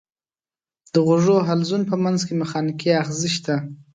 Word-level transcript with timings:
د 0.93 0.95
غوږ 1.05 1.25
حلزون 1.47 1.81
په 1.89 1.95
منځ 2.03 2.19
کې 2.27 2.33
مېخانیکي 2.41 2.89
آخذې 3.01 3.29
شته. 3.35 3.55